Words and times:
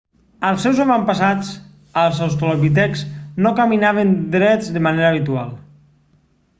els 0.47 0.63
seus 0.67 0.79
avantpassats 0.85 1.51
els 2.05 2.23
australopitecs 2.29 3.05
no 3.47 3.55
caminaven 3.63 4.19
drets 4.39 4.75
de 4.79 4.87
manera 4.91 5.15
habitual 5.15 5.57